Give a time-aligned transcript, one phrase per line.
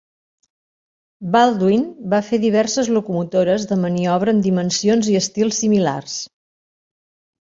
[1.35, 1.83] Baldwin
[2.15, 6.17] va fer diverses locomotores de maniobra amb dimensions i estils similars.